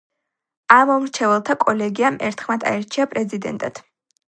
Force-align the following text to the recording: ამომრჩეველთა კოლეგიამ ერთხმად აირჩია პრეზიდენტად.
ამომრჩეველთა 0.75 1.57
კოლეგიამ 1.67 2.21
ერთხმად 2.31 2.69
აირჩია 2.75 3.11
პრეზიდენტად. 3.15 3.89